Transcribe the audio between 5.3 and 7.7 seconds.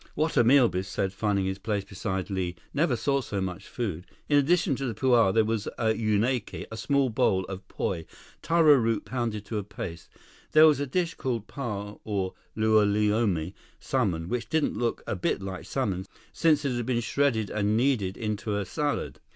there was a umeke, a small bowl, of